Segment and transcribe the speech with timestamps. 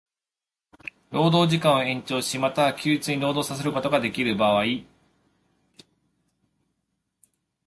[1.11, 4.65] 労働時間を延長し、又は休日に労働させることができる場合